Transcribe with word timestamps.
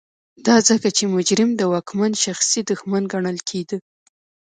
دا 0.45 0.55
ځکه 0.69 0.87
چې 0.97 1.03
مجرم 1.15 1.49
د 1.55 1.61
واکمن 1.71 2.11
شخصي 2.23 2.61
دښمن 2.69 3.03
ګڼل 3.13 3.37
کېده. 3.49 3.77